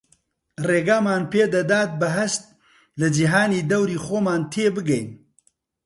ڕێگامان 0.67 1.23
پێدەدات 1.31 1.89
بە 1.99 2.07
هەست 2.17 2.43
لە 2.99 3.07
جیهانی 3.15 3.65
دەوری 3.71 4.01
خۆمان 4.05 4.41
تێبگەین 4.53 5.07